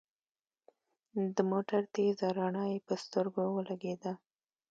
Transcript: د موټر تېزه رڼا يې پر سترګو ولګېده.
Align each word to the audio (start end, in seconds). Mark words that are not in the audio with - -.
د 1.35 1.37
موټر 1.51 1.81
تېزه 1.93 2.27
رڼا 2.37 2.63
يې 2.71 2.79
پر 2.87 2.97
سترګو 3.05 3.43
ولګېده. 3.55 4.13